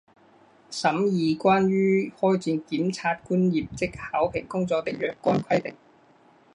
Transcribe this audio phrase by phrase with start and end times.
[0.71, 5.75] 审议关于开展检察官业绩考评工作的若干规定